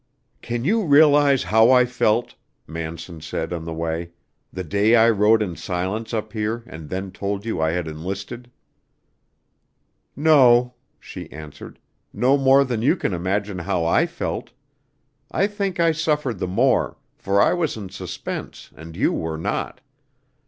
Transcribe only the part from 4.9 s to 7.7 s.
I rode in silence up here and then told you I